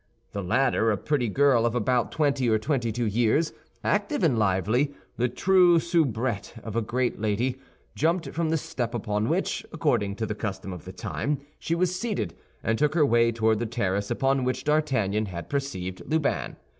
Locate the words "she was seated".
11.59-12.33